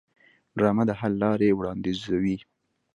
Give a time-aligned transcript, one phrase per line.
[0.57, 2.37] ډرامه د حل لارې وړاندیزوي